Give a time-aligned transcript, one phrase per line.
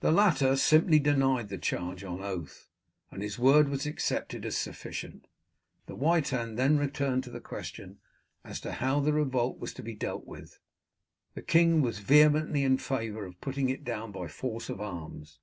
[0.00, 2.70] The latter simply denied the charge on oath,
[3.10, 5.26] and his word was accepted as sufficient.
[5.84, 7.98] The Witan then turned to the question
[8.44, 10.58] as to how the revolt was to be dealt with.
[11.34, 15.38] The king was vehemently in favour of putting it down by force of arms.